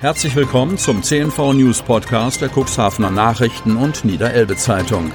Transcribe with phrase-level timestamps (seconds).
[0.00, 5.12] Herzlich willkommen zum CNV News Podcast der Cuxhavener Nachrichten und Niederelbe Zeitung.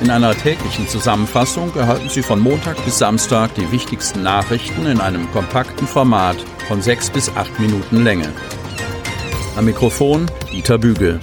[0.00, 5.30] In einer täglichen Zusammenfassung erhalten Sie von Montag bis Samstag die wichtigsten Nachrichten in einem
[5.30, 8.32] kompakten Format von sechs bis acht Minuten Länge.
[9.54, 11.20] Am Mikrofon Dieter Bügel.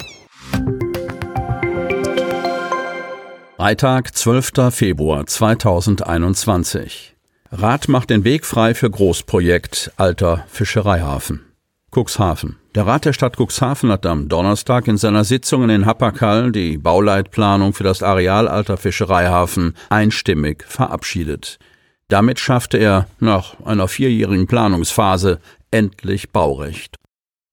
[3.57, 4.73] Freitag, 12.
[4.73, 7.17] Februar 2021.
[7.51, 11.48] Rat macht den Weg frei für Großprojekt Alter Fischereihafen.
[11.91, 12.57] Cuxhaven.
[12.75, 17.73] Der Rat der Stadt Cuxhaven hat am Donnerstag in seiner Sitzung in Happerkall die Bauleitplanung
[17.73, 21.59] für das Areal Alter Fischereihafen einstimmig verabschiedet.
[22.07, 25.39] Damit schaffte er nach einer vierjährigen Planungsphase
[25.71, 26.95] endlich Baurecht.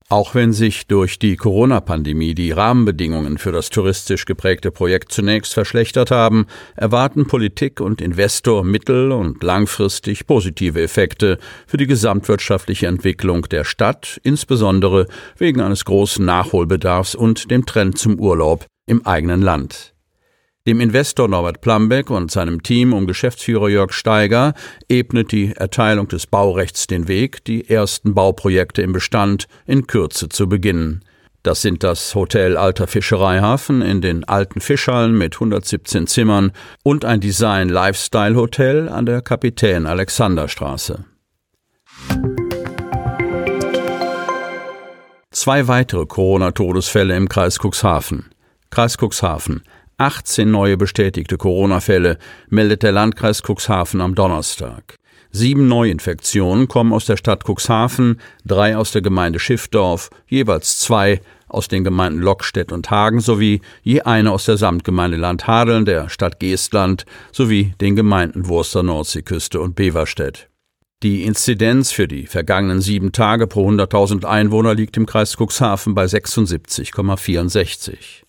[0.09, 6.13] Auch wenn sich durch die Corona-Pandemie die Rahmenbedingungen für das touristisch geprägte Projekt zunächst verschlechtert
[6.13, 6.47] haben,
[6.77, 14.21] erwarten Politik und Investor mittel- und langfristig positive Effekte für die gesamtwirtschaftliche Entwicklung der Stadt,
[14.23, 19.96] insbesondere wegen eines großen Nachholbedarfs und dem Trend zum Urlaub im eigenen Land.
[20.67, 24.53] Dem Investor Norbert Plambeck und seinem Team um Geschäftsführer Jörg Steiger
[24.89, 30.49] ebnet die Erteilung des Baurechts den Weg, die ersten Bauprojekte im Bestand in Kürze zu
[30.49, 31.05] beginnen.
[31.45, 36.51] Das sind das Hotel Alter Fischereihafen in den alten Fischhallen mit 117 Zimmern
[36.83, 41.05] und ein Design Lifestyle Hotel an der Kapitän Alexander Straße.
[45.31, 48.25] Zwei weitere Corona-Todesfälle im Kreis Cuxhaven.
[48.71, 49.63] Kreis Cuxhaven.
[49.99, 52.19] 18 neue bestätigte Corona-Fälle
[52.51, 54.97] meldet der Landkreis Cuxhaven am Donnerstag.
[55.31, 61.69] Sieben Neuinfektionen kommen aus der Stadt Cuxhaven, drei aus der Gemeinde Schiffdorf, jeweils zwei aus
[61.69, 67.07] den Gemeinden Lockstedt und Hagen sowie je eine aus der Samtgemeinde Landhadeln, der Stadt Geestland
[67.33, 70.51] sowie den Gemeinden Wurster Nordseeküste und Beverstedt.
[71.03, 76.05] Die Inzidenz für die vergangenen sieben Tage pro 100.000 Einwohner liegt im Kreis Cuxhaven bei
[76.05, 78.26] 76,64.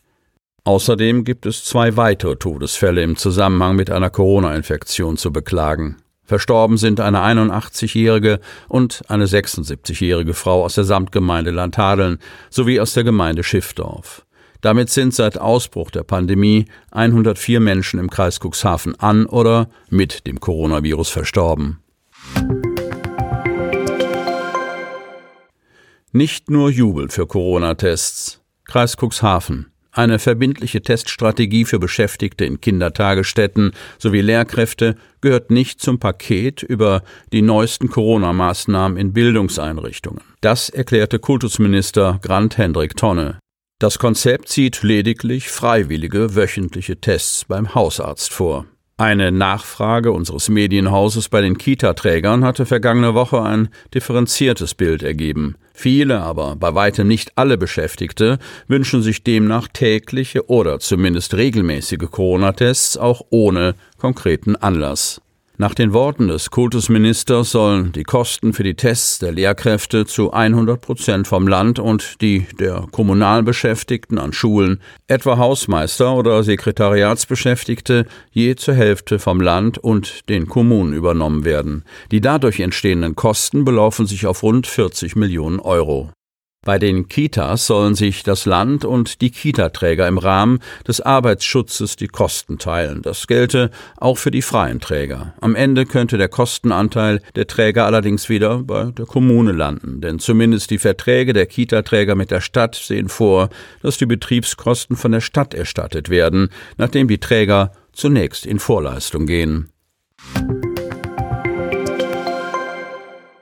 [0.67, 5.95] Außerdem gibt es zwei weitere Todesfälle im Zusammenhang mit einer Corona-Infektion zu beklagen.
[6.25, 12.17] Verstorben sind eine 81-jährige und eine 76-jährige Frau aus der Samtgemeinde Landhadeln
[12.49, 14.25] sowie aus der Gemeinde Schiffdorf.
[14.59, 20.41] Damit sind seit Ausbruch der Pandemie 104 Menschen im Kreis Cuxhaven an oder mit dem
[20.41, 21.79] Coronavirus verstorben.
[26.11, 28.41] Nicht nur Jubel für Corona-Tests.
[28.65, 29.71] Kreis Cuxhaven.
[29.97, 37.01] Eine verbindliche Teststrategie für Beschäftigte in Kindertagesstätten sowie Lehrkräfte gehört nicht zum Paket über
[37.33, 40.21] die neuesten Corona-Maßnahmen in Bildungseinrichtungen.
[40.39, 43.39] Das erklärte Kultusminister Grant Hendrik Tonne.
[43.79, 48.67] Das Konzept sieht lediglich freiwillige wöchentliche Tests beim Hausarzt vor.
[48.99, 55.55] Eine Nachfrage unseres Medienhauses bei den Kita-Trägern hatte vergangene Woche ein differenziertes Bild ergeben.
[55.71, 62.97] Viele, aber bei weitem nicht alle Beschäftigte wünschen sich demnach tägliche oder zumindest regelmäßige Corona-Tests
[62.97, 65.21] auch ohne konkreten Anlass.
[65.59, 70.79] Nach den Worten des Kultusministers sollen die Kosten für die Tests der Lehrkräfte zu 100
[70.79, 78.75] Prozent vom Land und die der Kommunalbeschäftigten an Schulen, etwa Hausmeister oder Sekretariatsbeschäftigte, je zur
[78.75, 81.85] Hälfte vom Land und den Kommunen übernommen werden.
[82.11, 86.11] Die dadurch entstehenden Kosten belaufen sich auf rund 40 Millionen Euro.
[86.65, 92.07] Bei den Kitas sollen sich das Land und die Kitaträger im Rahmen des Arbeitsschutzes die
[92.07, 93.01] Kosten teilen.
[93.01, 95.33] Das gelte auch für die freien Träger.
[95.39, 100.69] Am Ende könnte der Kostenanteil der Träger allerdings wieder bei der Kommune landen, denn zumindest
[100.71, 103.49] die Verträge der Kitaträger mit der Stadt sehen vor,
[103.81, 109.69] dass die Betriebskosten von der Stadt erstattet werden, nachdem die Träger zunächst in Vorleistung gehen.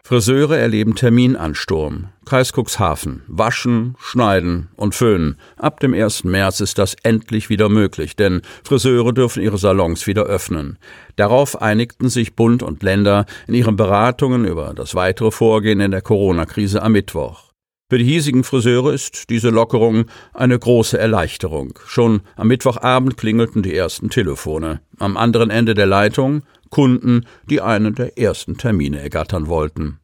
[0.07, 2.09] Friseure erleben Terminansturm.
[2.25, 3.23] Kreis Cuxhaven.
[3.25, 5.37] Waschen, schneiden und föhnen.
[5.57, 6.25] Ab dem 1.
[6.25, 10.77] März ist das endlich wieder möglich, denn Friseure dürfen ihre Salons wieder öffnen.
[11.15, 16.03] Darauf einigten sich Bund und Länder in ihren Beratungen über das weitere Vorgehen in der
[16.03, 17.45] Corona-Krise am Mittwoch.
[17.89, 21.79] Für die hiesigen Friseure ist diese Lockerung eine große Erleichterung.
[21.87, 24.81] Schon am Mittwochabend klingelten die ersten Telefone.
[24.99, 29.99] Am anderen Ende der Leitung Kunden, die einen der ersten Termine ergattern wollten.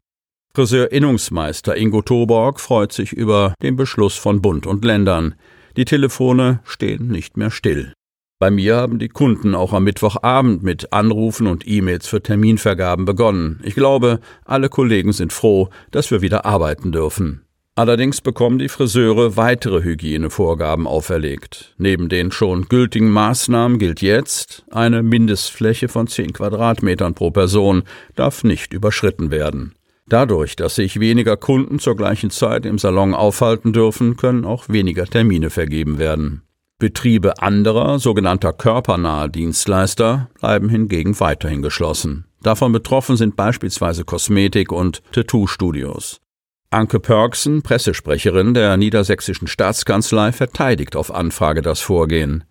[0.54, 5.34] Friseur-Innungsmeister Ingo Toborg freut sich über den Beschluss von Bund und Ländern.
[5.78, 7.94] Die Telefone stehen nicht mehr still.
[8.38, 13.60] Bei mir haben die Kunden auch am Mittwochabend mit Anrufen und E-Mails für Terminvergaben begonnen.
[13.62, 17.46] Ich glaube, alle Kollegen sind froh, dass wir wieder arbeiten dürfen.
[17.74, 21.74] Allerdings bekommen die Friseure weitere Hygienevorgaben auferlegt.
[21.78, 27.84] Neben den schon gültigen Maßnahmen gilt jetzt, eine Mindestfläche von 10 Quadratmetern pro Person
[28.16, 29.72] darf nicht überschritten werden.
[30.12, 35.06] Dadurch, dass sich weniger Kunden zur gleichen Zeit im Salon aufhalten dürfen, können auch weniger
[35.06, 36.42] Termine vergeben werden.
[36.78, 42.26] Betriebe anderer, sogenannter körpernahe Dienstleister bleiben hingegen weiterhin geschlossen.
[42.42, 46.20] Davon betroffen sind beispielsweise Kosmetik- und Tattoo-Studios.
[46.68, 52.44] Anke Pörksen, Pressesprecherin der Niedersächsischen Staatskanzlei, verteidigt auf Anfrage das Vorgehen.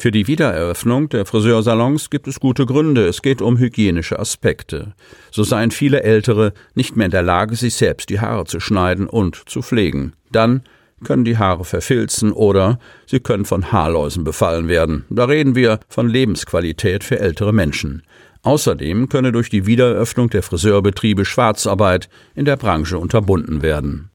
[0.00, 3.08] Für die Wiedereröffnung der Friseursalons gibt es gute Gründe.
[3.08, 4.94] Es geht um hygienische Aspekte.
[5.32, 9.08] So seien viele Ältere nicht mehr in der Lage, sich selbst die Haare zu schneiden
[9.08, 10.12] und zu pflegen.
[10.30, 10.62] Dann
[11.02, 15.04] können die Haare verfilzen oder sie können von Haarläusen befallen werden.
[15.10, 18.02] Da reden wir von Lebensqualität für ältere Menschen.
[18.42, 24.10] Außerdem könne durch die Wiedereröffnung der Friseurbetriebe Schwarzarbeit in der Branche unterbunden werden.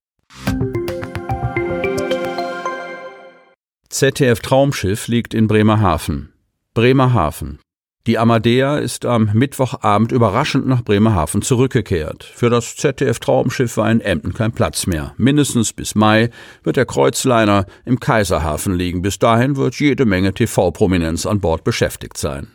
[3.94, 6.34] ZDF Traumschiff liegt in Bremerhaven.
[6.74, 7.60] Bremerhaven.
[8.08, 12.24] Die Amadea ist am Mittwochabend überraschend nach Bremerhaven zurückgekehrt.
[12.24, 15.14] Für das ZDF Traumschiff war in Emden kein Platz mehr.
[15.18, 16.32] Mindestens bis Mai
[16.64, 19.04] wird der Kreuzliner im Kaiserhafen liegen.
[19.04, 22.48] Bis dahin wird jede Menge TV-Prominenz an Bord beschäftigt sein.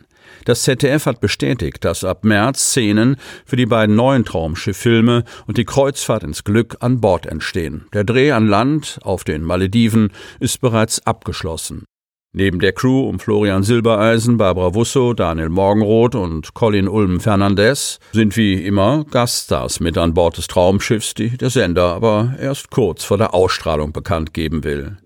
[0.45, 5.65] Das ZDF hat bestätigt, dass ab März Szenen für die beiden neuen Traumschifffilme und die
[5.65, 7.85] Kreuzfahrt ins Glück an Bord entstehen.
[7.93, 11.83] Der Dreh an Land auf den Malediven ist bereits abgeschlossen.
[12.31, 18.37] Neben der Crew um Florian Silbereisen, Barbara Wusso, Daniel Morgenroth und Colin Ulm Fernandez sind
[18.37, 23.17] wie immer Gaststars mit an Bord des Traumschiffs, die der Sender aber erst kurz vor
[23.17, 24.97] der Ausstrahlung bekannt geben will.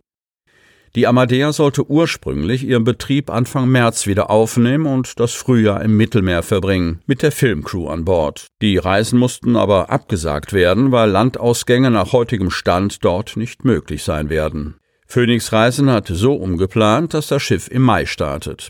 [0.95, 6.44] Die Amadea sollte ursprünglich ihren Betrieb Anfang März wieder aufnehmen und das Frühjahr im Mittelmeer
[6.44, 8.45] verbringen, mit der Filmcrew an Bord.
[8.62, 14.30] Die Reisen mussten aber abgesagt werden, weil Landausgänge nach heutigem Stand dort nicht möglich sein
[14.30, 14.75] werden.
[15.07, 18.69] Phoenix Reisen hat so umgeplant, dass das Schiff im Mai startet.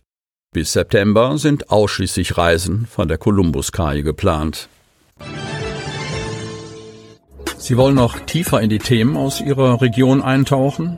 [0.54, 4.70] Bis September sind ausschließlich Reisen von der Columbus-Kaje geplant.
[7.58, 10.98] Sie wollen noch tiefer in die Themen aus Ihrer Region eintauchen?